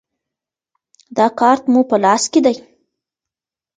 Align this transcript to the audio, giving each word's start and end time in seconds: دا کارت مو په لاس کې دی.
دا 1.17 1.25
کارت 1.39 1.63
مو 1.71 1.81
په 1.89 1.95
لاس 2.03 2.23
کې 2.31 2.39
دی. 2.45 2.55